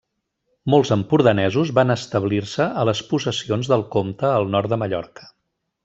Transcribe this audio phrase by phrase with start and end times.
[0.73, 5.33] Molts empordanesos van establir-se a les possessions del comte al nord de Mallorca.